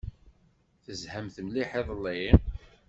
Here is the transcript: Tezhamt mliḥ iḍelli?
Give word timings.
Tezhamt 0.83 1.37
mliḥ 1.45 1.69
iḍelli? 1.79 2.21